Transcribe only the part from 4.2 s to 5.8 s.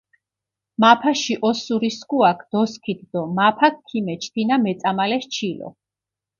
თინა მეწამალეს ჩილო.